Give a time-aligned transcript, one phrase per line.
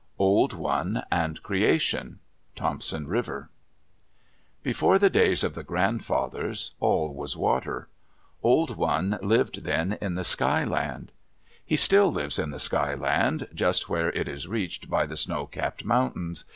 [0.17, 2.17] OLD ONE AND CREATION
[2.55, 3.51] Thompson River
[4.63, 7.87] Before the days of the grandfathers, all was water.
[8.41, 11.11] Old One lived then in the Sky Land.
[11.63, 15.45] He still lives in the Sky Land, just where it is reached by the snow
[15.45, 16.45] capped mountains.